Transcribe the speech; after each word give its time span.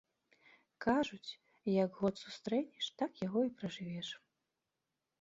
Кажуць, 0.85 1.35
як 1.83 2.01
год 2.01 2.15
сустрэнеш, 2.23 2.85
так 3.05 3.11
яго 3.27 3.39
і 3.49 3.55
пражывеш. 3.63 4.09